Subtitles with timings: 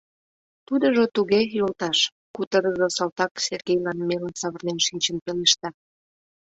[0.67, 1.99] —Тудыжо туге, йолташ!—
[2.35, 5.69] кутырызо салтак Сергейлан мелын савырнен шинчын пелешта.